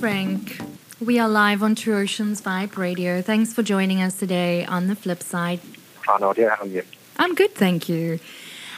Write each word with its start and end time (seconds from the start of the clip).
Frank. 0.00 0.58
We 0.98 1.18
are 1.18 1.28
live 1.28 1.62
on 1.62 1.74
True 1.74 1.98
Oceans 1.98 2.40
Vibe 2.40 2.78
Radio. 2.78 3.20
Thanks 3.20 3.52
for 3.52 3.62
joining 3.62 4.00
us 4.00 4.18
today 4.18 4.64
on 4.64 4.86
the 4.86 4.96
flip 4.96 5.22
side. 5.22 5.60
Hi, 6.06 6.16
Nadia. 6.18 6.56
How 6.58 6.64
are 6.64 6.68
you? 6.68 6.82
I'm 7.18 7.34
good, 7.34 7.54
thank 7.54 7.86
you. 7.86 8.18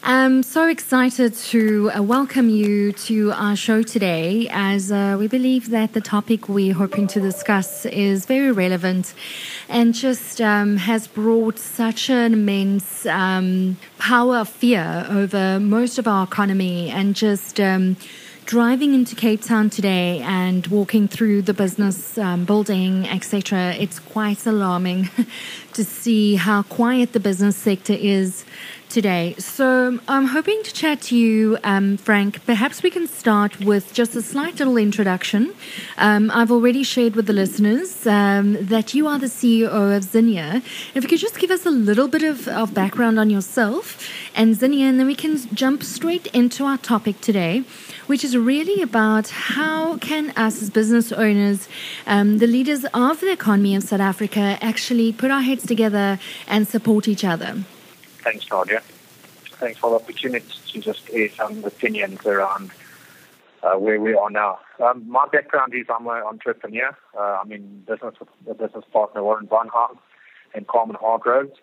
I'm 0.02 0.42
so 0.42 0.66
excited 0.66 1.34
to 1.34 1.92
uh, 1.92 2.02
welcome 2.02 2.48
you 2.48 2.90
to 3.06 3.30
our 3.34 3.54
show 3.54 3.84
today 3.84 4.48
as 4.50 4.90
uh, 4.90 5.16
we 5.16 5.28
believe 5.28 5.70
that 5.70 5.92
the 5.92 6.00
topic 6.00 6.48
we're 6.48 6.74
hoping 6.74 7.06
to 7.06 7.20
discuss 7.20 7.86
is 7.86 8.26
very 8.26 8.50
relevant 8.50 9.14
and 9.68 9.94
just 9.94 10.40
um, 10.40 10.76
has 10.76 11.06
brought 11.06 11.56
such 11.56 12.10
an 12.10 12.32
immense 12.32 13.06
um, 13.06 13.76
power 14.00 14.38
of 14.38 14.48
fear 14.48 15.06
over 15.08 15.60
most 15.60 15.98
of 15.98 16.08
our 16.08 16.24
economy 16.24 16.90
and 16.90 17.14
just. 17.14 17.60
Um, 17.60 17.96
driving 18.44 18.94
into 18.94 19.14
Cape 19.14 19.42
Town 19.42 19.70
today 19.70 20.20
and 20.20 20.66
walking 20.66 21.08
through 21.08 21.42
the 21.42 21.54
business 21.54 22.18
um, 22.18 22.44
building, 22.44 23.08
etc., 23.08 23.74
it's 23.74 23.98
quite 23.98 24.46
alarming 24.46 25.10
to 25.74 25.84
see 25.84 26.36
how 26.36 26.62
quiet 26.62 27.12
the 27.12 27.20
business 27.20 27.56
sector 27.56 27.94
is 27.94 28.44
today. 28.92 29.34
So 29.38 29.98
I'm 30.06 30.26
hoping 30.26 30.62
to 30.64 30.72
chat 30.72 31.00
to 31.08 31.16
you, 31.16 31.56
um, 31.64 31.96
Frank. 31.96 32.44
Perhaps 32.44 32.82
we 32.82 32.90
can 32.90 33.06
start 33.06 33.58
with 33.60 33.94
just 33.94 34.14
a 34.14 34.20
slight 34.20 34.58
little 34.58 34.76
introduction. 34.76 35.54
Um, 35.96 36.30
I've 36.30 36.52
already 36.52 36.82
shared 36.82 37.16
with 37.16 37.26
the 37.26 37.32
listeners 37.32 38.06
um, 38.06 38.66
that 38.66 38.92
you 38.92 39.06
are 39.06 39.18
the 39.18 39.32
CEO 39.38 39.96
of 39.96 40.04
Vinia. 40.04 40.56
If 40.94 41.04
you 41.04 41.08
could 41.08 41.20
just 41.20 41.38
give 41.38 41.50
us 41.50 41.64
a 41.64 41.70
little 41.70 42.06
bit 42.06 42.22
of, 42.22 42.46
of 42.48 42.74
background 42.74 43.18
on 43.18 43.30
yourself 43.30 44.06
and 44.34 44.54
Vinia, 44.54 44.90
and 44.90 45.00
then 45.00 45.06
we 45.06 45.14
can 45.14 45.38
jump 45.54 45.82
straight 45.82 46.26
into 46.28 46.64
our 46.66 46.76
topic 46.76 47.20
today 47.22 47.64
which 48.06 48.24
is 48.24 48.36
really 48.36 48.82
about 48.82 49.28
how 49.28 49.96
can 49.98 50.30
us 50.30 50.60
as 50.60 50.70
business 50.70 51.12
owners, 51.12 51.68
um, 52.06 52.38
the 52.38 52.46
leaders 52.46 52.84
of 52.92 53.20
the 53.20 53.32
economy 53.32 53.74
of 53.74 53.82
South 53.82 54.00
Africa, 54.00 54.58
actually 54.60 55.12
put 55.12 55.30
our 55.30 55.40
heads 55.40 55.61
together 55.66 56.18
and 56.46 56.66
support 56.68 57.08
each 57.08 57.24
other. 57.24 57.64
Thanks, 58.22 58.48
Nadia. 58.50 58.82
Thanks 59.58 59.78
for 59.78 59.90
the 59.90 59.96
opportunity 59.96 60.46
to 60.72 60.80
just 60.80 61.08
air 61.12 61.28
some 61.30 61.64
opinions 61.64 62.24
around 62.26 62.70
uh, 63.62 63.74
where 63.74 64.00
we 64.00 64.14
are 64.14 64.30
now. 64.30 64.58
Um, 64.82 65.08
my 65.08 65.26
background 65.30 65.74
is 65.74 65.86
I'm 65.88 66.06
an 66.06 66.22
entrepreneur. 66.22 66.96
Uh, 67.16 67.40
I'm 67.42 67.52
in 67.52 67.84
business 67.86 68.14
with 68.18 68.28
a 68.50 68.54
business 68.54 68.84
partner, 68.92 69.22
Warren 69.22 69.46
Barnhart 69.46 69.96
and 70.54 70.66
Carmen 70.66 70.96
Hargroves. 71.00 71.56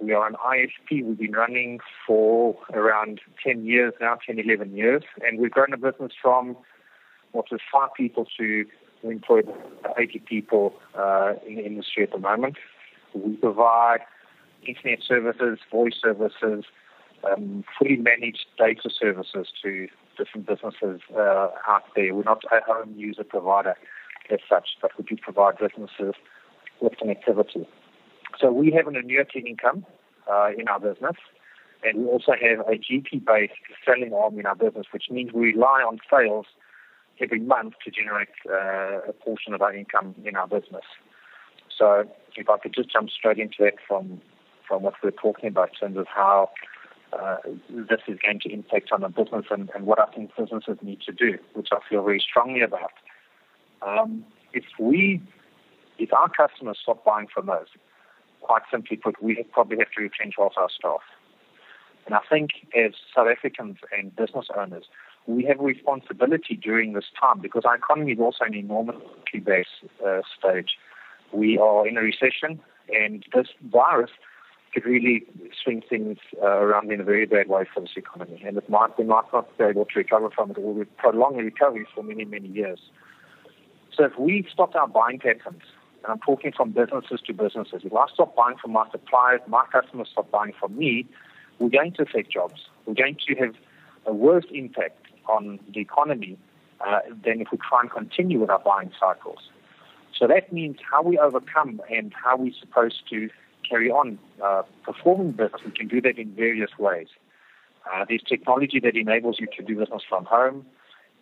We 0.00 0.12
are 0.12 0.26
an 0.26 0.34
ISP. 0.34 1.04
We've 1.04 1.18
been 1.18 1.32
running 1.32 1.80
for 2.06 2.56
around 2.72 3.20
10 3.42 3.64
years 3.64 3.94
now, 4.00 4.18
10, 4.26 4.38
11 4.38 4.76
years. 4.76 5.02
And 5.26 5.38
we've 5.38 5.50
grown 5.50 5.72
a 5.72 5.78
business 5.78 6.12
from 6.20 6.56
what 7.32 7.50
was 7.50 7.60
five 7.72 7.90
people 7.96 8.26
to 8.38 8.66
we 9.02 9.12
employ 9.12 9.42
80 9.96 10.20
people 10.20 10.74
uh, 10.96 11.34
in 11.46 11.56
the 11.56 11.64
industry 11.66 12.02
at 12.02 12.12
the 12.12 12.18
moment. 12.18 12.56
We 13.24 13.36
provide 13.36 14.00
internet 14.66 15.00
services, 15.06 15.58
voice 15.70 15.94
services, 16.02 16.64
um, 17.24 17.64
fully 17.78 17.96
managed 17.96 18.46
data 18.58 18.90
services 18.90 19.48
to 19.62 19.88
different 20.16 20.46
businesses 20.46 21.00
uh, 21.14 21.48
out 21.66 21.84
there. 21.94 22.14
We're 22.14 22.24
not 22.24 22.42
a 22.50 22.64
home 22.66 22.94
user 22.96 23.24
provider 23.24 23.74
as 24.30 24.40
such, 24.48 24.68
but 24.80 24.90
we 24.98 25.04
do 25.04 25.16
provide 25.20 25.58
businesses 25.58 26.14
with 26.80 26.92
connectivity. 27.02 27.66
So 28.40 28.50
we 28.52 28.72
have 28.72 28.86
an 28.86 28.96
annuity 28.96 29.44
income 29.46 29.86
uh, 30.30 30.50
in 30.58 30.68
our 30.68 30.80
business, 30.80 31.16
and 31.84 31.98
we 31.98 32.06
also 32.06 32.32
have 32.32 32.60
a 32.66 32.72
GP-based 32.78 33.52
selling 33.84 34.12
arm 34.12 34.38
in 34.38 34.46
our 34.46 34.56
business, 34.56 34.86
which 34.90 35.04
means 35.10 35.32
we 35.32 35.52
rely 35.52 35.82
on 35.86 35.98
sales 36.10 36.46
every 37.20 37.40
month 37.40 37.74
to 37.84 37.90
generate 37.90 38.28
uh, 38.50 39.08
a 39.08 39.12
portion 39.12 39.54
of 39.54 39.62
our 39.62 39.74
income 39.74 40.14
in 40.24 40.36
our 40.36 40.46
business. 40.46 40.84
So 41.76 42.04
if 42.36 42.48
I 42.48 42.58
could 42.58 42.74
just 42.74 42.90
jump 42.90 43.10
straight 43.10 43.38
into 43.38 43.56
that 43.60 43.74
from 43.86 44.20
from 44.66 44.82
what 44.82 44.94
we're 45.02 45.12
talking 45.12 45.48
about 45.48 45.68
in 45.68 45.74
terms 45.88 45.96
of 45.96 46.06
how 46.08 46.50
uh, 47.12 47.36
this 47.68 48.00
is 48.08 48.18
going 48.24 48.40
to 48.40 48.52
impact 48.52 48.90
on 48.90 49.02
the 49.02 49.08
business 49.08 49.46
and, 49.50 49.70
and, 49.74 49.86
what 49.86 50.00
I 50.00 50.06
think 50.06 50.32
businesses 50.36 50.78
need 50.82 51.00
to 51.02 51.12
do, 51.12 51.38
which 51.54 51.68
I 51.70 51.78
feel 51.88 52.02
very 52.02 52.18
strongly 52.18 52.62
about. 52.62 52.90
Um, 53.80 54.24
if 54.52 54.64
we, 54.80 55.22
if 55.98 56.12
our 56.12 56.28
customers 56.28 56.78
stop 56.82 57.04
buying 57.04 57.28
from 57.32 57.48
us, 57.48 57.68
quite 58.40 58.62
simply 58.70 58.96
put, 58.96 59.22
we 59.22 59.40
probably 59.52 59.78
have 59.78 59.90
to 59.96 60.02
retrench 60.02 60.34
half 60.36 60.52
our 60.56 60.68
staff. 60.68 61.00
And 62.06 62.14
I 62.14 62.20
think 62.28 62.50
as 62.76 62.92
South 63.14 63.28
Africans 63.28 63.78
and 63.96 64.14
business 64.14 64.46
owners, 64.56 64.84
we 65.26 65.44
have 65.44 65.60
a 65.60 65.64
responsibility 65.64 66.54
during 66.54 66.92
this 66.92 67.06
time 67.20 67.40
because 67.40 67.64
our 67.64 67.74
economy 67.74 68.12
is 68.12 68.20
also 68.20 68.44
an 68.44 68.54
enormously 68.54 69.40
based 69.44 69.70
uh, 70.06 70.20
stage. 70.38 70.78
We 71.32 71.58
are 71.58 71.86
in 71.86 71.96
a 71.96 72.00
recession, 72.00 72.60
and 72.92 73.24
this 73.34 73.48
virus 73.70 74.10
could 74.76 74.84
really 74.84 75.24
swing 75.62 75.82
things 75.88 76.18
uh, 76.42 76.46
around 76.46 76.92
in 76.92 77.00
a 77.00 77.04
very 77.04 77.24
bad 77.24 77.48
way 77.48 77.64
for 77.72 77.80
this 77.80 77.96
economy. 77.96 78.42
And 78.46 78.58
it 78.58 78.68
might, 78.68 78.98
we 78.98 79.04
might 79.04 79.24
not 79.32 79.56
be 79.56 79.64
able 79.64 79.86
to 79.86 79.98
recover 79.98 80.28
from 80.30 80.50
it 80.50 80.58
or 80.58 80.74
we 80.74 80.84
prolong 80.84 81.36
the 81.38 81.42
recovery 81.42 81.86
for 81.94 82.02
many, 82.04 82.26
many 82.26 82.48
years. 82.48 82.78
So 83.96 84.04
if 84.04 84.18
we 84.18 84.46
stop 84.52 84.74
our 84.74 84.86
buying 84.86 85.18
patterns, 85.18 85.62
and 86.02 86.12
I'm 86.12 86.18
talking 86.20 86.52
from 86.52 86.72
businesses 86.72 87.20
to 87.26 87.32
businesses, 87.32 87.82
if 87.84 87.92
I 87.94 88.06
stop 88.12 88.36
buying 88.36 88.58
from 88.58 88.72
my 88.72 88.86
suppliers, 88.90 89.40
my 89.46 89.64
customers 89.72 90.08
stop 90.12 90.30
buying 90.30 90.52
from 90.60 90.76
me, 90.76 91.06
we're 91.58 91.70
going 91.70 91.92
to 91.92 92.02
affect 92.02 92.30
jobs. 92.30 92.68
We're 92.84 92.94
going 92.94 93.16
to 93.26 93.34
have 93.36 93.54
a 94.04 94.12
worse 94.12 94.44
impact 94.52 95.06
on 95.26 95.58
the 95.72 95.80
economy 95.80 96.36
uh, 96.86 97.00
than 97.24 97.40
if 97.40 97.48
we 97.50 97.58
try 97.58 97.80
and 97.80 97.90
continue 97.90 98.40
with 98.40 98.50
our 98.50 98.58
buying 98.58 98.92
cycles. 99.00 99.38
So 100.18 100.26
that 100.26 100.52
means 100.52 100.78
how 100.90 101.02
we 101.02 101.18
overcome 101.18 101.80
and 101.90 102.12
how 102.14 102.36
we're 102.36 102.52
supposed 102.58 103.02
to 103.10 103.28
carry 103.68 103.90
on 103.90 104.18
uh, 104.42 104.62
performing 104.84 105.32
business, 105.32 105.60
we 105.64 105.72
can 105.72 105.88
do 105.88 106.00
that 106.00 106.18
in 106.18 106.34
various 106.34 106.70
ways. 106.78 107.08
Uh, 107.92 108.04
there's 108.08 108.22
technology 108.26 108.80
that 108.80 108.96
enables 108.96 109.38
you 109.38 109.46
to 109.56 109.62
do 109.62 109.76
business 109.76 110.02
from 110.08 110.24
home. 110.24 110.64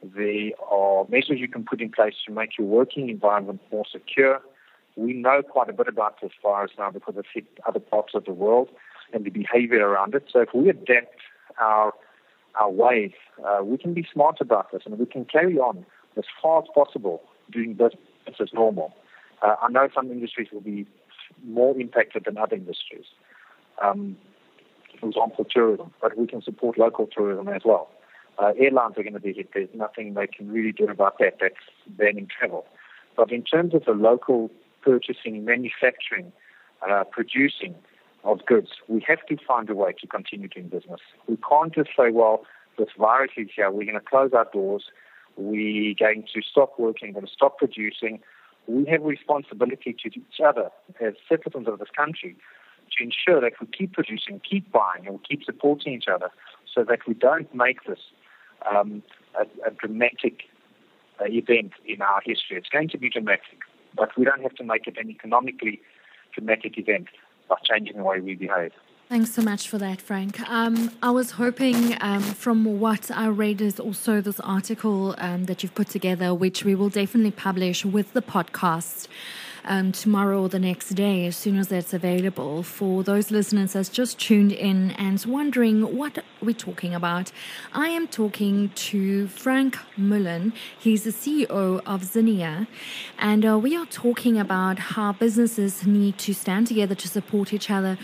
There 0.03 0.51
are 0.71 1.07
measures 1.09 1.39
you 1.39 1.49
can 1.49 1.65
put 1.65 1.81
in 1.81 1.91
place 1.91 2.15
to 2.27 2.33
make 2.33 2.59
your 2.59 2.67
working 2.67 3.09
environment 3.09 3.61
more 3.73 3.85
secure. 3.91 4.41
We 4.97 5.13
know 5.15 5.43
quite 5.43 5.69
a 5.69 5.73
bit 5.73 5.89
about 5.89 6.21
this 6.21 6.33
virus 6.43 6.73
now 6.79 6.91
because 6.91 7.15
it's 7.17 7.29
hit 7.33 7.47
other 7.67 7.81
parts 7.81 8.15
of 8.15 8.25
the 8.25 8.33
world 8.33 8.69
and 9.13 9.25
the 9.25 9.31
behavior 9.31 9.87
around 9.89 10.15
it. 10.15 10.25
So 10.33 10.41
if 10.41 10.51
we 10.55 10.69
adapt 10.69 11.21
our 11.59 11.93
our 12.61 12.71
ways, 12.71 13.11
uh, 13.45 13.65
we 13.65 13.77
can 13.77 13.95
be 13.95 14.07
smart 14.13 14.41
about 14.41 14.71
this 14.71 14.83
and 14.87 14.97
we 14.97 15.07
can 15.07 15.25
carry 15.25 15.59
on 15.59 15.85
as 16.17 16.23
far 16.41 16.63
as 16.63 16.69
possible 16.73 17.21
doing 17.51 17.73
business 17.73 17.99
as 18.29 18.53
normal. 18.53 18.95
Uh, 19.43 19.57
I 19.63 19.71
know 19.71 19.89
some 19.95 20.11
industries 20.11 20.49
will 20.53 20.61
be 20.61 20.87
more 21.45 21.79
impacted 21.79 22.25
than 22.25 22.39
other 22.39 22.57
industries. 22.57 23.07
Um, 23.83 24.17
for 25.01 25.09
example, 25.09 25.45
tourism, 25.45 25.93
but 26.01 26.17
we 26.17 26.27
can 26.27 26.43
support 26.43 26.79
local 26.79 27.07
tourism 27.07 27.49
as 27.49 27.63
well. 27.65 27.91
Uh, 28.39 28.53
airlines 28.59 28.95
are 28.97 29.03
going 29.03 29.15
to 29.15 29.21
be 29.21 29.33
hit. 29.33 29.51
There's 29.55 29.69
nothing 29.75 30.15
they 30.15 30.27
can 30.27 30.51
really 30.51 30.73
do 30.73 30.85
about 30.89 31.19
that. 31.19 31.39
That's 31.41 31.55
banning 31.87 32.29
travel. 32.39 32.65
But 33.17 33.31
in 33.31 33.43
terms 33.43 33.75
of 33.75 33.85
the 33.85 33.93
local 33.93 34.51
purchasing, 34.83 35.45
manufacturing, 35.45 36.33
uh, 36.89 37.05
producing 37.11 37.75
of 38.25 38.45
goods, 38.47 38.71
we 38.89 39.05
have 39.07 39.25
to 39.27 39.37
find 39.47 39.69
a 39.71 39.75
way 39.75 39.93
to 40.01 40.07
continue 40.07 40.49
doing 40.49 40.69
business. 40.69 41.01
We 41.29 41.39
can't 41.49 41.75
just 41.75 41.91
say, 41.97 42.11
well, 42.11 42.45
this 42.79 42.89
virus 42.99 43.33
is 43.37 43.49
here. 43.55 43.71
We're 43.71 43.85
going 43.85 43.95
to 43.95 44.01
close 44.01 44.33
our 44.33 44.49
doors. 44.53 44.85
We're 45.37 45.95
going 45.95 46.25
to 46.35 46.43
stop 46.43 46.79
working. 46.79 47.09
We're 47.09 47.21
going 47.21 47.27
to 47.27 47.33
stop 47.33 47.59
producing 47.59 48.21
we 48.67 48.87
have 48.87 49.03
a 49.03 49.07
responsibility 49.07 49.95
to 50.03 50.09
each 50.09 50.41
other 50.45 50.71
as 51.01 51.15
citizens 51.29 51.69
of 51.69 51.79
this 51.79 51.89
country 51.95 52.37
to 52.97 53.05
ensure 53.05 53.41
that 53.41 53.53
we 53.61 53.67
keep 53.67 53.93
producing, 53.93 54.41
keep 54.49 54.71
buying, 54.71 55.07
and 55.07 55.15
we 55.17 55.21
keep 55.29 55.45
supporting 55.45 55.95
each 55.95 56.09
other 56.13 56.31
so 56.73 56.85
that 56.85 57.01
we 57.07 57.15
don't 57.15 57.53
make 57.55 57.85
this 57.85 57.99
um, 58.71 59.03
a, 59.39 59.43
a, 59.67 59.71
dramatic 59.71 60.45
uh, 61.21 61.25
event 61.27 61.73
in 61.85 62.01
our 62.01 62.21
history. 62.25 62.57
It's 62.57 62.69
going 62.69 62.89
to 62.91 62.99
be 62.99 63.11
dramatic, 63.11 63.59
but 63.95 64.17
we 64.17 64.25
don't 64.25 64.43
have 64.43 64.55
to 64.55 64.65
make 64.65 64.87
it 64.87 64.97
an 64.99 65.11
economically 65.11 65.81
dramatic 66.33 66.79
event 66.79 67.09
by 67.49 67.57
changing 67.65 67.97
the 67.99 68.03
way 68.03 68.21
we 68.21 68.35
behave. 68.35 68.73
Thanks 69.15 69.33
so 69.33 69.43
much 69.43 69.69
for 69.69 69.79
that, 69.79 70.01
Frank. 70.01 70.41
Um, 70.51 70.91
I 71.01 71.13
was 71.13 71.31
hoping, 71.31 71.97
um, 72.01 72.21
from 72.21 72.81
what 72.81 73.13
I 73.13 73.29
read, 73.29 73.61
is 73.61 73.79
also 73.79 74.21
this 74.21 74.41
article 74.41 75.15
um, 75.19 75.45
that 75.45 75.63
you've 75.63 75.77
put 75.77 75.89
together, 75.89 76.35
which 76.35 76.65
we 76.65 76.75
will 76.75 76.89
definitely 76.89 77.31
publish 77.31 77.85
with 77.85 78.13
the 78.13 78.23
podcast. 78.23 79.07
Um, 79.67 79.93
tomorrow 79.93 80.43
or 80.43 80.49
the 80.51 80.59
next 80.59 80.91
day, 80.91 81.27
as 81.27 81.37
soon 81.37 81.57
as 81.57 81.69
that's 81.69 81.95
available, 81.95 82.63
for 82.63 83.03
those 83.03 83.31
listeners 83.31 83.73
that's 83.73 83.89
just 83.89 84.19
tuned 84.19 84.53
in 84.53 84.91
and 84.91 85.25
wondering 85.25 85.97
what 85.97 86.23
we're 86.43 86.53
talking 86.53 86.93
about. 86.93 87.33
I 87.73 87.89
am 87.89 88.07
talking 88.07 88.71
to 88.91 89.29
Frank 89.29 89.79
Mullen. 89.97 90.53
He's 90.79 91.05
the 91.05 91.13
CEO 91.13 91.81
of 91.87 92.03
Vinia, 92.03 92.67
and 93.19 93.47
uh, 93.47 93.59
we 93.59 93.75
are 93.75 93.87
talking 93.87 94.39
about 94.39 94.79
how 94.79 95.13
businesses 95.13 95.87
need 95.87 96.19
to 96.19 96.35
stand 96.35 96.67
together 96.67 96.95
to 96.97 97.09
support 97.09 97.55
each 97.55 97.71
other 97.71 97.97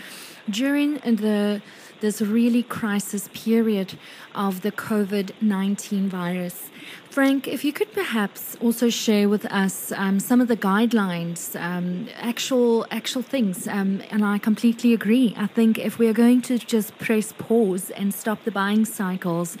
during 0.49 0.95
the 0.95 1.61
this 2.01 2.19
really 2.19 2.63
crisis 2.63 3.29
period 3.31 3.97
of 4.33 4.61
the 4.61 4.71
COVID 4.71 5.31
19 5.39 6.09
virus. 6.09 6.69
Frank, 7.09 7.47
if 7.47 7.63
you 7.63 7.71
could 7.71 7.91
perhaps 7.93 8.57
also 8.59 8.89
share 8.89 9.29
with 9.29 9.45
us 9.45 9.91
um, 9.91 10.19
some 10.19 10.41
of 10.41 10.47
the 10.47 10.57
guidelines, 10.57 11.59
um, 11.61 12.07
actual 12.15 12.87
actual 12.89 13.21
things, 13.21 13.67
um, 13.67 14.01
and 14.09 14.25
I 14.25 14.39
completely 14.39 14.93
agree. 14.93 15.35
I 15.37 15.47
think 15.47 15.77
if 15.77 15.99
we 15.99 16.07
are 16.07 16.13
going 16.13 16.41
to 16.43 16.57
just 16.57 16.97
press 16.97 17.33
pause 17.37 17.91
and 17.91 18.13
stop 18.13 18.43
the 18.45 18.51
buying 18.51 18.85
cycles 18.85 19.57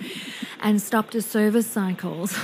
and 0.61 0.81
stop 0.81 1.11
the 1.11 1.21
service 1.21 1.67
cycles, 1.67 2.35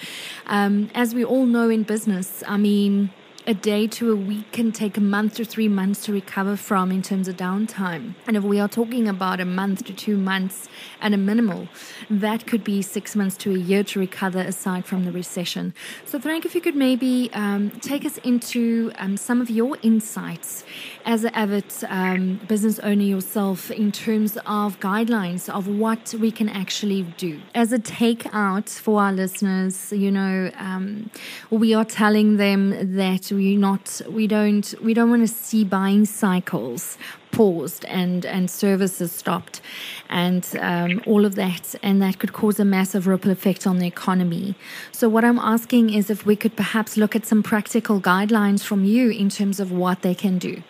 um, 0.46 0.90
as 0.94 1.14
we 1.14 1.24
all 1.24 1.46
know 1.46 1.68
in 1.68 1.84
business, 1.84 2.42
I 2.48 2.56
mean 2.56 3.10
a 3.46 3.52
day 3.52 3.86
to 3.86 4.10
a 4.10 4.16
week 4.16 4.50
can 4.52 4.72
take 4.72 4.96
a 4.96 5.00
month 5.00 5.34
to 5.34 5.44
three 5.44 5.68
months 5.68 6.02
to 6.04 6.12
recover 6.12 6.56
from 6.56 6.90
in 6.90 7.02
terms 7.02 7.28
of 7.28 7.36
downtime. 7.36 8.14
And 8.26 8.38
if 8.38 8.42
we 8.42 8.58
are 8.58 8.68
talking 8.68 9.06
about 9.06 9.38
a 9.38 9.44
month 9.44 9.84
to 9.84 9.92
two 9.92 10.16
months 10.16 10.68
at 11.02 11.12
a 11.12 11.18
minimal, 11.18 11.68
that 12.08 12.46
could 12.46 12.64
be 12.64 12.80
six 12.80 13.14
months 13.14 13.36
to 13.38 13.54
a 13.54 13.58
year 13.58 13.84
to 13.84 14.00
recover 14.00 14.38
aside 14.38 14.86
from 14.86 15.04
the 15.04 15.12
recession. 15.12 15.74
So, 16.06 16.18
Frank, 16.18 16.46
if 16.46 16.54
you 16.54 16.62
could 16.62 16.74
maybe 16.74 17.28
um, 17.34 17.70
take 17.82 18.06
us 18.06 18.16
into 18.18 18.92
um, 18.96 19.18
some 19.18 19.42
of 19.42 19.50
your 19.50 19.76
insights 19.82 20.64
as 21.04 21.24
an 21.24 21.34
avid 21.34 21.64
um, 21.88 22.40
business 22.48 22.78
owner 22.78 23.02
yourself 23.02 23.70
in 23.70 23.92
terms 23.92 24.38
of 24.46 24.80
guidelines 24.80 25.52
of 25.52 25.68
what 25.68 26.14
we 26.18 26.30
can 26.30 26.48
actually 26.48 27.02
do. 27.18 27.40
As 27.54 27.72
a 27.72 27.78
takeout 27.78 28.70
for 28.70 29.02
our 29.02 29.12
listeners, 29.12 29.92
you 29.92 30.10
know, 30.10 30.50
um, 30.56 31.10
we 31.50 31.74
are 31.74 31.84
telling 31.84 32.38
them 32.38 32.96
that 32.96 33.30
we 33.34 33.56
not 33.56 34.00
we 34.08 34.26
don't 34.26 34.74
we 34.82 34.94
don't 34.94 35.10
want 35.10 35.22
to 35.22 35.32
see 35.32 35.64
buying 35.64 36.04
cycles 36.04 36.96
paused 37.32 37.84
and 37.86 38.24
and 38.24 38.50
services 38.50 39.10
stopped 39.12 39.60
and 40.08 40.56
um, 40.60 41.02
all 41.06 41.24
of 41.24 41.34
that 41.34 41.74
and 41.82 42.00
that 42.00 42.18
could 42.18 42.32
cause 42.32 42.60
a 42.60 42.64
massive 42.64 43.06
ripple 43.06 43.30
effect 43.30 43.66
on 43.66 43.78
the 43.78 43.86
economy. 43.86 44.54
So 44.92 45.08
what 45.08 45.24
i'm 45.24 45.38
asking 45.38 45.92
is 45.92 46.10
if 46.10 46.24
we 46.24 46.36
could 46.36 46.56
perhaps 46.56 46.96
look 46.96 47.16
at 47.16 47.26
some 47.26 47.42
practical 47.42 48.00
guidelines 48.00 48.62
from 48.62 48.84
you 48.84 49.10
in 49.10 49.28
terms 49.28 49.60
of 49.60 49.72
what 49.72 50.02
they 50.02 50.14
can 50.14 50.38
do. 50.38 50.62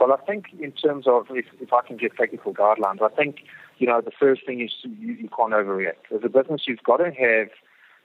Well 0.00 0.12
i 0.12 0.16
think 0.24 0.46
in 0.58 0.72
terms 0.72 1.06
of 1.06 1.26
if, 1.30 1.46
if 1.60 1.72
i 1.72 1.82
can 1.86 1.96
give 1.96 2.16
technical 2.16 2.54
guidelines 2.54 3.02
i 3.02 3.08
think 3.08 3.40
you 3.78 3.86
know 3.86 4.00
the 4.00 4.12
first 4.18 4.46
thing 4.46 4.60
is 4.60 4.70
you, 4.82 5.12
you 5.12 5.28
can't 5.36 5.52
overreact. 5.52 6.04
As 6.14 6.22
a 6.24 6.28
business 6.28 6.62
you've 6.66 6.82
got 6.82 6.98
to 6.98 7.10
have 7.10 7.48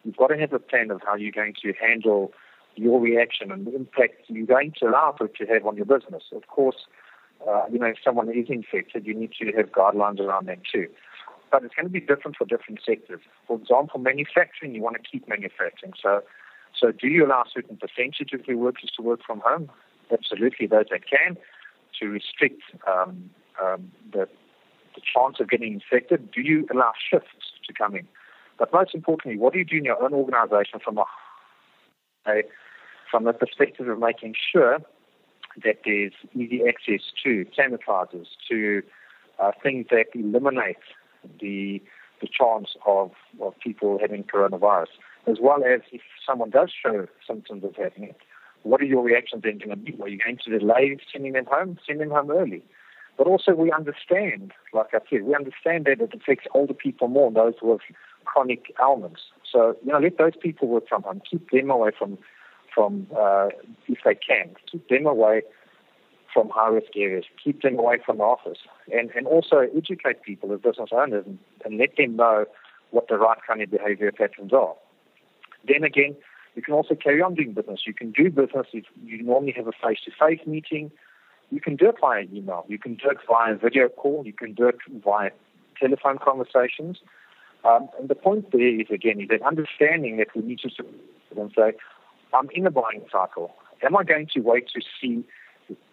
you've 0.04 0.18
got 0.18 0.28
to 0.28 0.38
have 0.38 0.54
a 0.54 0.60
plan 0.60 0.92
of 0.92 1.02
how 1.06 1.16
you're 1.16 1.32
going 1.32 1.56
to 1.62 1.74
handle 1.80 2.34
your 2.76 3.00
reaction 3.00 3.52
and 3.52 3.66
the 3.68 3.76
impact 3.76 4.24
you're 4.28 4.46
going 4.46 4.74
to 4.80 4.88
allow 4.88 5.14
for 5.18 5.26
it 5.26 5.36
to 5.36 5.46
have 5.46 5.66
on 5.66 5.76
your 5.76 5.86
business. 5.86 6.24
Of 6.32 6.48
course, 6.48 6.88
uh, 7.48 7.64
you 7.72 7.80
know, 7.80 7.88
if 7.88 7.98
someone 8.04 8.30
is 8.30 8.48
infected, 8.50 9.06
you 9.06 9.14
need 9.14 9.32
to 9.40 9.52
have 9.58 9.72
guidelines 9.72 10.20
around 10.20 10.48
that 10.48 10.60
too. 10.72 10.88
But 11.52 11.64
it's 11.64 11.74
going 11.74 11.88
to 11.88 11.92
be 11.92 12.00
different 12.00 12.38
for 12.38 12.46
different 12.46 12.80
sectors. 12.86 13.22
For 13.48 13.58
example, 13.58 14.00
manufacturing, 14.00 14.76
you 14.76 14.82
want 14.82 14.98
to 14.98 15.10
keep 15.10 15.28
manufacturing. 15.28 15.94
So, 16.02 16.22
so 16.80 16.92
do 16.92 17.08
you 17.08 17.26
allow 17.26 17.42
a 17.42 17.50
certain 17.52 17.78
percentage 17.78 18.34
of 18.34 18.48
your 18.48 18.58
workers 18.58 18.92
to 18.98 19.02
work 19.02 19.22
from 19.26 19.42
home? 19.44 19.70
Absolutely, 20.12 20.68
those 20.68 20.86
that 20.92 21.02
can, 21.10 21.38
to 22.00 22.08
restrict 22.08 22.62
um, 22.88 23.30
um, 23.64 23.92
the, 24.12 24.28
the 24.96 25.02
chance 25.02 25.38
of 25.40 25.50
getting 25.50 25.74
infected. 25.74 26.32
Do 26.32 26.42
you 26.42 26.68
allow 26.72 26.92
shifts 27.10 27.52
to 27.68 27.74
come 27.74 27.96
in? 27.96 28.08
But 28.58 28.74
most 28.74 28.94
importantly, 28.94 29.40
what 29.40 29.54
do 29.54 29.60
you 29.60 29.66
do 29.66 29.78
in 29.78 29.86
your 29.86 30.04
own 30.04 30.14
organization 30.14 30.80
from 30.84 30.98
a, 30.98 31.06
a 32.28 32.44
from 33.10 33.24
the 33.24 33.34
perspective 33.34 33.88
of 33.88 34.00
making 34.00 34.36
sure 34.52 34.80
that 35.64 35.80
there's 35.84 36.14
easy 36.36 36.62
access 36.68 37.02
to 37.24 37.46
sanitizers, 37.58 38.28
to 38.50 38.84
uh, 39.40 39.52
things 39.64 39.88
that 39.90 40.06
eliminate 40.14 40.78
the 41.40 41.82
the 42.22 42.28
chance 42.28 42.76
of, 42.86 43.12
of 43.42 43.54
people 43.60 43.98
having 44.02 44.26
coronavirus, 44.26 44.88
as 45.28 45.38
well 45.42 45.64
as 45.64 45.82
if 45.92 46.02
someone 46.28 46.50
does 46.50 46.70
show 46.70 47.08
symptoms 47.26 47.64
of 47.64 47.76
having 47.78 48.04
it, 48.04 48.18
what 48.64 48.82
are 48.82 48.86
your 48.86 49.04
reactions 49.04 49.44
then 49.44 49.58
going 49.58 49.70
to 49.70 49.78
be? 49.78 49.96
Are 50.02 50.10
you 50.10 50.18
going 50.18 50.38
to 50.44 50.60
delay 50.60 50.98
sending 51.12 51.32
them 51.32 51.46
home? 51.50 51.78
Send 51.88 52.02
them 52.02 52.10
home 52.10 52.30
early. 52.30 52.62
But 53.20 53.28
also 53.28 53.52
we 53.52 53.70
understand, 53.70 54.54
like 54.74 54.94
I 54.94 55.00
said, 55.10 55.24
we 55.24 55.36
understand 55.36 55.86
that 55.86 56.00
it 56.00 56.14
affects 56.14 56.48
older 56.56 56.74
people 56.74 57.10
more, 57.10 57.30
those 57.30 57.56
with 57.62 57.82
chronic 58.24 58.74
ailments. 58.82 59.24
So, 59.52 59.76
you 59.86 59.92
know, 59.92 60.00
let 60.00 60.18
those 60.18 60.38
people 60.42 60.70
work 60.70 60.88
from 60.88 61.04
home. 61.04 61.22
Keep 61.30 61.52
them 61.52 61.70
away 61.70 61.92
from 61.98 62.18
from, 62.74 63.08
uh, 63.18 63.50
if 63.88 63.98
they 64.06 64.16
can, 64.16 64.56
keep 64.72 64.88
them 64.90 65.06
away 65.06 65.42
from 66.34 66.50
high 66.50 66.70
risk 66.70 66.96
areas, 66.96 67.26
keep 67.44 67.62
them 67.62 67.78
away 67.78 67.98
from 68.06 68.20
the 68.20 68.24
office, 68.24 68.60
and, 68.94 69.10
and 69.16 69.26
also 69.26 69.68
educate 69.76 70.22
people 70.22 70.54
as 70.54 70.62
business 70.62 70.90
owners 70.94 71.26
and, 71.26 71.40
and 71.66 71.78
let 71.78 71.98
them 71.98 72.16
know 72.16 72.46
what 72.92 73.08
the 73.10 73.18
right 73.18 73.40
kind 73.46 73.62
of 73.62 73.72
behavior 73.72 74.12
patterns 74.12 74.54
are. 74.54 74.76
Then 75.68 75.84
again, 75.84 76.16
you 76.56 76.62
can 76.62 76.74
also 76.74 76.96
carry 76.96 77.22
on 77.22 77.36
doing 77.36 77.54
business. 77.54 77.82
You 77.86 77.94
can 77.94 78.12
do 78.12 78.30
business 78.30 78.68
if 78.72 78.86
you 79.04 79.24
normally 79.24 79.54
have 79.58 79.68
a 79.68 79.72
face 79.72 80.00
to 80.06 80.12
face 80.12 80.46
meeting. 80.46 80.92
You 81.52 81.62
can 81.62 81.76
do 81.76 81.90
it 81.90 81.96
via 82.00 82.24
email. 82.34 82.66
You 82.68 82.78
can 82.78 82.96
do 82.96 83.10
it 83.10 83.18
via 83.28 83.56
video 83.56 83.90
call. 83.90 84.24
You 84.26 84.34
can 84.34 84.54
do 84.54 84.68
it 84.68 84.78
via 85.04 85.32
telephone 85.80 86.18
conversations. 86.18 87.00
Um, 87.64 87.90
and 88.00 88.10
the 88.10 88.16
point 88.16 88.52
there 88.52 88.80
is, 88.80 88.88
again, 88.94 89.20
is 89.20 89.30
that 89.30 89.42
understanding 89.42 90.18
that 90.18 90.28
we 90.36 90.42
need 90.44 90.60
to 90.60 90.70
and 91.38 91.52
say, 91.56 91.74
I'm 92.34 92.50
in 92.54 92.66
a 92.66 92.72
buying 92.72 93.06
cycle. 93.12 93.52
Am 93.84 93.96
I 93.96 94.04
going 94.04 94.28
to 94.34 94.40
wait 94.42 94.68
to 94.76 94.82
see 95.02 95.24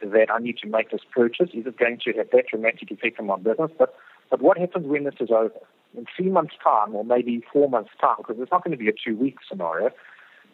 that 0.01 0.31
I 0.31 0.39
need 0.39 0.59
to 0.59 0.69
make 0.69 0.91
this 0.91 1.03
purchase? 1.15 1.51
Is 1.53 1.67
it 1.67 1.79
going 1.79 1.99
to 2.05 2.13
have 2.13 2.31
that 2.33 2.47
dramatic 2.51 2.91
effect 2.91 3.19
on 3.19 3.27
my 3.27 3.37
business? 3.37 3.71
But 3.79 3.95
but 4.31 4.43
what 4.43 4.59
happens 4.59 4.87
when 4.87 5.05
this 5.05 5.15
is 5.21 5.31
over? 5.31 5.53
In 5.97 6.05
three 6.17 6.31
months' 6.31 6.55
time, 6.63 6.95
or 6.95 7.05
maybe 7.05 7.45
four 7.53 7.71
months' 7.71 7.91
time, 8.01 8.17
because 8.19 8.37
it's 8.41 8.51
not 8.51 8.65
going 8.65 8.77
to 8.77 8.83
be 8.83 8.89
a 8.89 8.93
two-week 8.93 9.37
scenario, 9.49 9.91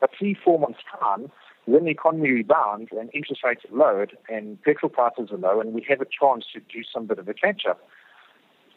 but 0.01 0.11
three, 0.17 0.37
four 0.45 0.59
months' 0.59 0.81
time, 1.01 1.31
when 1.67 1.85
the 1.85 1.91
economy 1.91 2.31
rebounds 2.31 2.91
and 2.93 3.11
interest 3.15 3.43
rates 3.45 3.63
are 3.71 3.77
lowered 3.77 4.17
and 4.29 4.61
petrol 4.63 4.91
prices 4.91 5.31
are 5.31 5.39
low, 5.39 5.61
and 5.61 5.73
we 5.73 5.85
have 5.89 6.01
a 6.01 6.07
chance 6.07 6.45
to 6.53 6.61
do 6.61 6.83
some 6.93 7.07
bit 7.07 7.19
of 7.19 7.29
a 7.29 7.35
catch-up, 7.35 7.81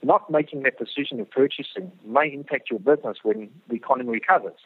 not 0.03 0.29
making 0.29 0.63
that 0.63 0.77
decision 0.77 1.19
of 1.19 1.29
purchasing 1.31 1.91
may 2.05 2.31
impact 2.31 2.69
your 2.69 2.79
business 2.79 3.17
when 3.23 3.49
the 3.69 3.75
economy 3.75 4.11
recovers. 4.11 4.59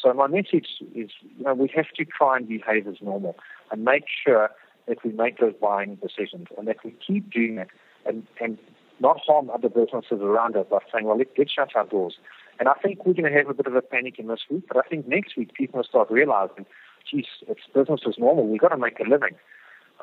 So 0.00 0.12
my 0.12 0.26
message 0.26 0.68
is, 0.94 1.10
you 1.36 1.44
know, 1.44 1.54
we 1.54 1.70
have 1.74 1.90
to 1.96 2.04
try 2.04 2.36
and 2.36 2.46
behave 2.46 2.86
as 2.86 2.96
normal 3.00 3.36
and 3.72 3.84
make 3.84 4.04
sure 4.24 4.50
that 4.86 5.02
we 5.04 5.12
make 5.12 5.38
those 5.38 5.54
buying 5.60 5.96
decisions 5.96 6.48
and 6.56 6.68
that 6.68 6.76
we 6.84 6.94
keep 7.04 7.32
doing 7.32 7.58
it 7.58 7.68
and, 8.06 8.26
and 8.40 8.58
not 9.00 9.20
harm 9.26 9.50
other 9.50 9.68
businesses 9.68 10.20
around 10.20 10.56
us 10.56 10.66
by 10.70 10.78
saying, 10.92 11.06
well, 11.06 11.18
let, 11.18 11.28
let's 11.36 11.52
shut 11.52 11.74
our 11.74 11.86
doors. 11.86 12.18
And 12.60 12.68
I 12.68 12.74
think 12.74 13.04
we're 13.06 13.14
going 13.14 13.30
to 13.32 13.36
have 13.36 13.48
a 13.48 13.54
bit 13.54 13.66
of 13.66 13.74
a 13.74 13.82
panic 13.82 14.18
in 14.18 14.28
this 14.28 14.40
week, 14.50 14.64
but 14.68 14.76
I 14.76 14.82
think 14.88 15.06
next 15.06 15.36
week 15.36 15.54
people 15.54 15.78
will 15.78 15.84
start 15.84 16.10
realizing, 16.10 16.66
geez, 17.10 17.26
it's 17.48 17.60
business 17.74 18.00
as 18.06 18.18
normal. 18.18 18.46
We've 18.46 18.60
got 18.60 18.68
to 18.68 18.76
make 18.76 18.98
a 19.00 19.08
living. 19.08 19.36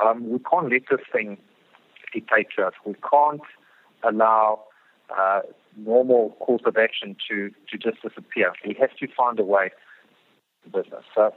Um, 0.04 0.30
we 0.30 0.40
can't 0.40 0.70
let 0.72 0.84
this 0.90 1.06
thing 1.12 1.38
dictate 2.14 2.48
us. 2.64 2.74
We 2.86 2.96
can't 3.10 3.42
allow 4.04 4.64
uh, 5.16 5.42
normal 5.78 6.36
course 6.40 6.64
of 6.66 6.78
action 6.78 7.16
to, 7.30 7.52
to 7.70 7.78
just 7.78 8.02
disappear. 8.02 8.54
We 8.66 8.76
have 8.80 8.96
to 8.98 9.08
find 9.16 9.40
a 9.40 9.44
way 9.44 9.72
to 10.64 10.70
business. 10.70 11.04
So 11.14 11.34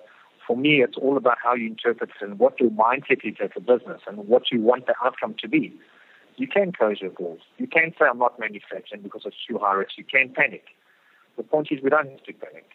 for 0.47 0.57
me, 0.57 0.83
it's 0.83 0.97
all 0.97 1.17
about 1.17 1.39
how 1.43 1.55
you 1.55 1.67
interpret 1.67 2.11
it 2.11 2.25
and 2.25 2.39
what 2.39 2.59
your 2.59 2.71
mindset 2.71 3.25
is 3.25 3.37
as 3.43 3.51
a 3.57 3.61
business 3.61 4.01
and 4.07 4.27
what 4.29 4.51
you 4.51 4.61
want 4.61 4.87
the 4.87 4.95
outcome 5.05 5.35
to 5.41 5.49
be. 5.49 5.73
You 6.37 6.47
can 6.47 6.73
close 6.73 7.01
your 7.01 7.11
doors. 7.11 7.41
You 7.59 7.67
can 7.67 7.93
say, 7.99 8.07
I'm 8.09 8.19
not 8.19 8.39
manufacturing 8.39 9.03
because 9.03 9.23
it's 9.25 9.37
too 9.49 9.59
high 9.59 9.75
risk. 9.75 9.93
You 9.99 10.05
can 10.05 10.33
panic. 10.35 10.65
The 11.37 11.43
point 11.43 11.69
is, 11.71 11.81
we 11.83 11.91
don't 11.91 12.11
have 12.11 12.23
to 12.23 12.33
panic. 12.33 12.71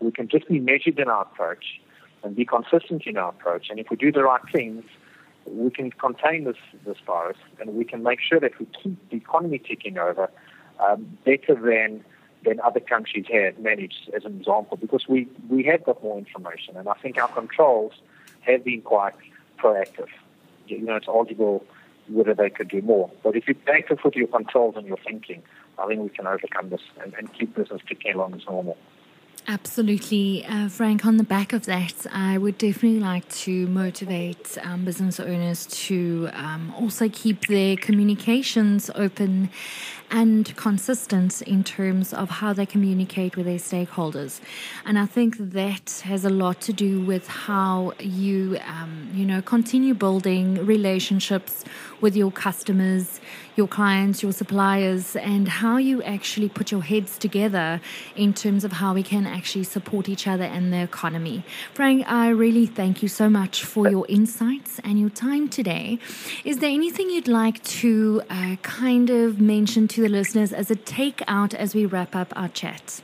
We 0.00 0.10
can 0.12 0.28
just 0.28 0.48
be 0.48 0.60
measured 0.60 0.98
in 0.98 1.08
our 1.08 1.22
approach 1.22 1.80
and 2.22 2.34
be 2.36 2.44
consistent 2.44 3.06
in 3.06 3.16
our 3.16 3.30
approach. 3.30 3.68
And 3.70 3.78
if 3.78 3.88
we 3.90 3.96
do 3.96 4.12
the 4.12 4.22
right 4.22 4.42
things, 4.52 4.84
we 5.46 5.70
can 5.70 5.90
contain 5.92 6.44
this, 6.44 6.56
this 6.84 6.98
virus 7.06 7.36
and 7.60 7.74
we 7.74 7.84
can 7.84 8.02
make 8.02 8.20
sure 8.20 8.40
that 8.40 8.58
we 8.58 8.66
keep 8.82 9.10
the 9.10 9.16
economy 9.16 9.58
ticking 9.58 9.96
over 9.96 10.30
um, 10.80 11.18
better 11.24 11.54
than 11.54 12.04
than 12.44 12.60
other 12.60 12.80
countries 12.80 13.26
have 13.32 13.58
managed, 13.58 14.08
as 14.14 14.24
an 14.24 14.36
example, 14.38 14.76
because 14.76 15.08
we, 15.08 15.26
we 15.48 15.64
have 15.64 15.84
got 15.84 16.02
more 16.02 16.16
information. 16.16 16.76
And 16.76 16.88
I 16.88 16.94
think 16.94 17.18
our 17.18 17.28
controls 17.28 17.92
have 18.42 18.62
been 18.64 18.82
quite 18.82 19.14
proactive. 19.58 20.08
You 20.68 20.80
know, 20.82 20.96
it's 20.96 21.08
arguable 21.08 21.64
whether 22.08 22.34
they 22.34 22.50
could 22.50 22.68
do 22.68 22.82
more. 22.82 23.10
But 23.24 23.34
if 23.34 23.48
you're 23.48 23.56
active 23.74 23.98
with 24.04 24.14
your 24.14 24.28
controls 24.28 24.76
and 24.76 24.86
your 24.86 24.98
thinking, 24.98 25.42
I 25.78 25.86
think 25.86 26.00
we 26.00 26.08
can 26.08 26.26
overcome 26.26 26.70
this 26.70 26.82
and, 27.02 27.14
and 27.14 27.32
keep 27.32 27.56
business 27.56 27.82
ticking 27.88 28.14
along 28.14 28.34
as 28.34 28.46
normal. 28.46 28.76
Absolutely. 29.48 30.44
Uh, 30.44 30.68
Frank, 30.68 31.06
on 31.06 31.18
the 31.18 31.24
back 31.24 31.52
of 31.52 31.66
that, 31.66 32.04
I 32.12 32.36
would 32.36 32.58
definitely 32.58 32.98
like 32.98 33.28
to 33.44 33.68
motivate 33.68 34.58
um, 34.60 34.84
business 34.84 35.20
owners 35.20 35.66
to 35.86 36.28
um, 36.32 36.74
also 36.76 37.08
keep 37.08 37.46
their 37.46 37.76
communications 37.76 38.90
open 38.96 39.50
and 40.10 40.54
consistent 40.56 41.42
in 41.42 41.64
terms 41.64 42.12
of 42.12 42.30
how 42.30 42.52
they 42.52 42.66
communicate 42.66 43.36
with 43.36 43.46
their 43.46 43.58
stakeholders. 43.58 44.40
And 44.84 44.98
I 44.98 45.06
think 45.06 45.36
that 45.38 46.02
has 46.04 46.24
a 46.24 46.30
lot 46.30 46.60
to 46.62 46.72
do 46.72 47.00
with 47.00 47.26
how 47.26 47.92
you, 47.98 48.58
um, 48.66 49.10
you 49.14 49.26
know, 49.26 49.42
continue 49.42 49.94
building 49.94 50.64
relationships 50.64 51.64
with 52.00 52.14
your 52.16 52.30
customers, 52.30 53.20
your 53.56 53.66
clients, 53.66 54.22
your 54.22 54.32
suppliers, 54.32 55.16
and 55.16 55.48
how 55.48 55.76
you 55.76 56.02
actually 56.02 56.48
put 56.48 56.70
your 56.70 56.82
heads 56.82 57.18
together 57.18 57.80
in 58.14 58.32
terms 58.32 58.64
of 58.64 58.72
how 58.72 58.94
we 58.94 59.02
can 59.02 59.26
actually 59.36 59.64
support 59.64 60.08
each 60.08 60.26
other 60.26 60.44
and 60.44 60.72
the 60.72 60.82
economy. 60.82 61.44
Frank, 61.74 62.10
I 62.10 62.28
really 62.30 62.66
thank 62.66 63.02
you 63.02 63.08
so 63.08 63.28
much 63.28 63.64
for 63.64 63.88
your 63.88 64.06
insights 64.08 64.80
and 64.82 64.98
your 64.98 65.10
time 65.10 65.48
today. 65.48 65.98
Is 66.44 66.58
there 66.58 66.70
anything 66.70 67.10
you'd 67.10 67.28
like 67.28 67.62
to 67.82 68.22
uh, 68.30 68.56
kind 68.62 69.10
of 69.10 69.40
mention 69.40 69.88
to 69.88 70.00
the 70.02 70.08
listeners 70.08 70.52
as 70.52 70.70
a 70.70 70.76
takeout 70.76 71.54
as 71.54 71.74
we 71.74 71.84
wrap 71.86 72.16
up 72.16 72.32
our 72.34 72.48
chat? 72.48 73.02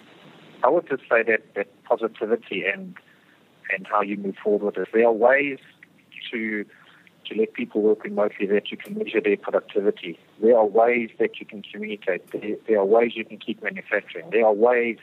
I 0.64 0.68
would 0.68 0.88
just 0.88 1.02
say 1.02 1.22
that, 1.24 1.54
that 1.54 1.68
positivity 1.84 2.64
and 2.64 2.96
and 3.74 3.86
how 3.86 4.02
you 4.02 4.16
move 4.18 4.36
forward 4.42 4.76
with 4.76 4.76
it. 4.76 4.92
There 4.92 5.06
are 5.06 5.12
ways 5.12 5.58
to 6.30 6.64
to 7.26 7.38
let 7.38 7.52
people 7.54 7.82
work 7.82 8.04
remotely 8.04 8.46
that 8.46 8.70
you 8.70 8.76
can 8.76 8.98
measure 8.98 9.20
their 9.20 9.36
productivity. 9.36 10.18
There 10.40 10.56
are 10.56 10.66
ways 10.66 11.10
that 11.18 11.38
you 11.40 11.46
can 11.46 11.62
communicate. 11.62 12.30
There, 12.32 12.56
there 12.66 12.78
are 12.78 12.84
ways 12.84 13.12
you 13.14 13.24
can 13.24 13.38
keep 13.38 13.62
manufacturing. 13.62 14.30
There 14.30 14.44
are 14.44 14.52
ways 14.52 14.98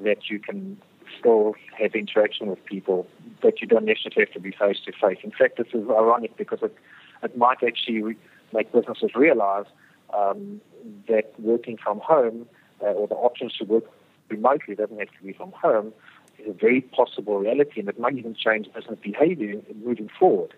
that 0.00 0.28
you 0.28 0.38
can 0.38 0.76
still 1.18 1.54
have 1.78 1.94
interaction 1.94 2.46
with 2.48 2.64
people 2.64 3.06
but 3.44 3.60
you 3.60 3.66
don't 3.66 3.84
necessarily 3.84 4.22
have 4.22 4.32
to 4.32 4.40
be 4.40 4.50
face 4.50 4.78
to 4.86 4.92
face. 4.92 5.18
In 5.22 5.30
fact, 5.30 5.58
this 5.58 5.66
is 5.74 5.88
ironic 5.88 6.34
because 6.38 6.60
it, 6.62 6.74
it 7.22 7.36
might 7.36 7.62
actually 7.62 8.16
make 8.54 8.72
businesses 8.72 9.10
realize 9.14 9.66
um, 10.14 10.62
that 11.08 11.38
working 11.38 11.76
from 11.76 12.00
home 12.00 12.46
uh, 12.82 12.86
or 12.86 13.06
the 13.06 13.14
options 13.14 13.52
to 13.58 13.64
work 13.64 13.84
remotely 14.30 14.74
doesn't 14.74 14.98
have 14.98 15.08
to 15.08 15.22
be 15.22 15.34
from 15.34 15.52
home 15.52 15.92
is 16.38 16.48
a 16.48 16.52
very 16.54 16.80
possible 16.80 17.38
reality, 17.38 17.80
and 17.80 17.88
it 17.88 18.00
might 18.00 18.16
even 18.16 18.34
change 18.34 18.66
business 18.72 18.98
behavior 19.02 19.60
moving 19.84 20.08
forward. 20.18 20.54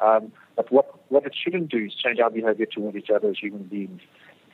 Um, 0.00 0.30
but 0.54 0.70
what, 0.70 1.10
what 1.10 1.24
it 1.24 1.34
shouldn't 1.34 1.70
do 1.70 1.86
is 1.86 1.94
change 1.94 2.20
our 2.20 2.30
behavior 2.30 2.66
towards 2.66 2.96
each 2.96 3.10
other 3.10 3.30
as 3.30 3.38
human 3.38 3.64
beings. 3.64 4.02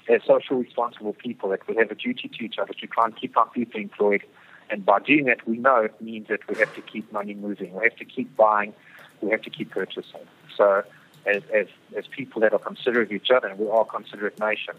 As 0.08 0.22
social 0.26 0.58
responsible 0.58 1.14
people, 1.14 1.48
that 1.50 1.66
we 1.66 1.76
have 1.76 1.90
a 1.90 1.94
duty 1.94 2.28
to 2.28 2.44
each 2.44 2.58
other 2.58 2.74
to 2.74 2.86
try 2.86 3.06
and 3.06 3.16
keep 3.16 3.36
our 3.36 3.48
people 3.48 3.80
employed. 3.80 4.22
And 4.70 4.84
by 4.84 4.98
doing 5.00 5.24
that, 5.24 5.46
we 5.48 5.56
know 5.56 5.76
it 5.82 6.00
means 6.00 6.28
that 6.28 6.46
we 6.48 6.58
have 6.58 6.74
to 6.74 6.82
keep 6.82 7.10
money 7.12 7.34
moving. 7.34 7.72
We 7.74 7.84
have 7.84 7.96
to 7.96 8.04
keep 8.04 8.36
buying. 8.36 8.74
We 9.20 9.30
have 9.30 9.42
to 9.42 9.50
keep 9.50 9.70
purchasing. 9.70 10.20
So 10.56 10.82
as, 11.26 11.42
as, 11.54 11.66
as 11.96 12.06
people 12.06 12.40
that 12.42 12.52
are 12.52 12.58
considerate 12.58 13.08
of 13.08 13.12
each 13.12 13.30
other, 13.30 13.48
and 13.48 13.58
we 13.58 13.68
are 13.68 13.82
a 13.82 13.84
considerate 13.84 14.38
nation, 14.38 14.74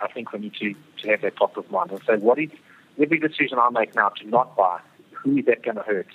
I 0.00 0.08
think 0.08 0.32
we 0.32 0.40
need 0.40 0.54
to, 0.54 0.74
to 1.02 1.08
have 1.08 1.22
that 1.22 1.36
top 1.36 1.56
of 1.56 1.70
mind 1.70 1.90
and 1.90 2.00
say, 2.06 2.16
what 2.16 2.38
is 2.38 2.50
every 3.00 3.18
decision 3.18 3.58
I 3.58 3.70
make 3.70 3.94
now 3.94 4.10
to 4.10 4.28
not 4.28 4.56
buy, 4.56 4.80
who 5.12 5.38
is 5.38 5.46
that 5.46 5.62
going 5.62 5.76
to 5.76 5.82
hurt? 5.82 6.08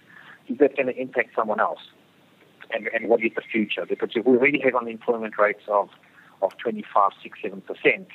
Is 0.47 0.57
that 0.59 0.75
going 0.75 0.88
to 0.88 0.97
impact 0.97 1.35
someone 1.35 1.59
else? 1.59 1.81
And, 2.73 2.88
and 2.93 3.09
what 3.09 3.21
is 3.23 3.31
the 3.35 3.41
future? 3.41 3.85
Because 3.85 4.11
we 4.15 4.38
really 4.38 4.59
have 4.59 4.75
unemployment 4.75 5.38
rates 5.38 5.63
of, 5.67 5.89
of 6.41 6.57
25, 6.57 7.12
6, 7.21 7.39
7%, 7.43 8.05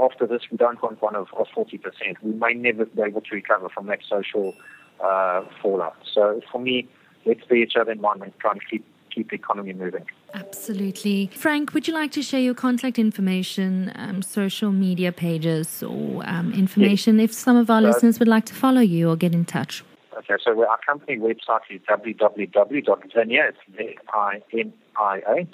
after 0.00 0.26
this 0.26 0.42
we 0.50 0.56
don't 0.56 0.82
want 0.82 1.00
one 1.00 1.16
of, 1.16 1.28
of 1.36 1.46
40%. 1.48 1.80
We 2.22 2.32
may 2.32 2.54
never 2.54 2.84
be 2.84 3.02
able 3.02 3.22
to 3.22 3.34
recover 3.34 3.68
from 3.68 3.86
that 3.86 4.00
social 4.08 4.54
uh, 5.02 5.42
fallout. 5.62 5.96
So 6.12 6.40
for 6.50 6.60
me, 6.60 6.88
let's 7.24 7.44
be 7.46 7.60
each 7.60 7.76
other 7.76 7.92
in 7.92 8.00
mind 8.00 8.22
and 8.22 8.38
try 8.38 8.52
and 8.52 8.60
keep 8.68 8.84
keep 9.10 9.30
the 9.30 9.36
economy 9.36 9.72
moving. 9.72 10.04
Absolutely. 10.34 11.30
Frank, 11.34 11.72
would 11.72 11.88
you 11.88 11.94
like 11.94 12.12
to 12.12 12.22
share 12.22 12.40
your 12.40 12.52
contact 12.54 12.98
information, 12.98 13.90
um, 13.94 14.20
social 14.20 14.70
media 14.70 15.10
pages, 15.12 15.82
or 15.82 16.22
um, 16.26 16.52
information 16.52 17.18
yes. 17.18 17.30
if 17.30 17.34
some 17.34 17.56
of 17.56 17.70
our 17.70 17.80
so, 17.80 17.86
listeners 17.86 18.18
would 18.18 18.28
like 18.28 18.44
to 18.46 18.54
follow 18.54 18.82
you 18.82 19.08
or 19.08 19.16
get 19.16 19.32
in 19.32 19.46
touch? 19.46 19.82
Okay, 20.18 20.34
so 20.44 20.50
our 20.68 20.78
company 20.84 21.16
website 21.16 21.60
is 21.70 21.80
www.vinia, 21.88 23.52
V-I-N-I-A, 23.76 25.48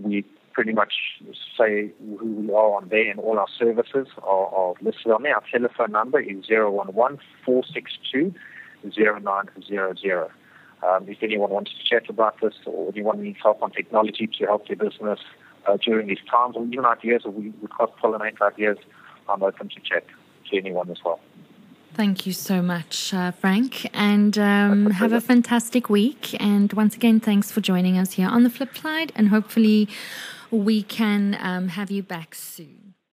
We 0.00 0.24
pretty 0.60 0.74
much 0.74 0.92
say 1.58 1.90
who 2.18 2.26
we 2.26 2.52
are 2.52 2.74
on 2.74 2.86
there 2.90 3.10
and 3.10 3.18
all 3.18 3.38
our 3.38 3.46
services 3.58 4.06
are, 4.22 4.46
are 4.48 4.74
listed 4.82 5.10
on 5.10 5.22
there. 5.22 5.34
Our 5.34 5.42
telephone 5.50 5.92
number 5.92 6.20
is 6.20 6.44
011 6.50 7.18
462 7.46 8.34
0900. 8.84 10.30
Um, 10.82 11.08
if 11.08 11.22
anyone 11.22 11.48
wants 11.48 11.70
to 11.72 11.82
chat 11.82 12.10
about 12.10 12.38
this 12.42 12.52
or 12.66 12.90
anyone 12.94 13.22
needs 13.22 13.38
help 13.42 13.62
on 13.62 13.70
technology 13.70 14.26
to 14.38 14.44
help 14.44 14.68
their 14.68 14.76
business 14.76 15.20
uh, 15.66 15.78
during 15.78 16.08
these 16.08 16.24
times 16.30 16.56
or 16.56 16.66
even 16.66 16.84
ideas 16.84 17.22
or 17.24 17.30
we, 17.30 17.54
we 17.62 17.68
cross-pollinate 17.68 18.38
ideas, 18.42 18.76
I'm 19.30 19.42
open 19.42 19.70
to 19.70 19.80
chat 19.80 20.04
to 20.50 20.58
anyone 20.58 20.90
as 20.90 20.98
well. 21.02 21.20
Thank 21.94 22.26
you 22.26 22.34
so 22.34 22.60
much, 22.60 23.14
uh, 23.14 23.30
Frank, 23.30 23.88
and 23.94 24.38
um, 24.38 24.90
have 24.90 25.12
a 25.12 25.20
fantastic 25.20 25.88
week. 25.88 26.40
And 26.40 26.72
once 26.74 26.94
again, 26.94 27.18
thanks 27.18 27.50
for 27.50 27.60
joining 27.60 27.98
us 27.98 28.12
here 28.12 28.28
on 28.28 28.44
the 28.44 28.50
flip 28.50 28.76
side, 28.76 29.10
and 29.16 29.28
hopefully 29.28 29.88
we 30.50 30.82
can 30.82 31.36
um, 31.40 31.68
have 31.68 31.90
you 31.90 32.02
back 32.02 32.34
soon. 32.34 32.79